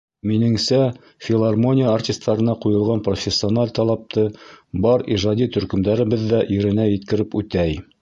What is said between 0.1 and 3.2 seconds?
Минеңсә, филармония артистарына ҡуйылған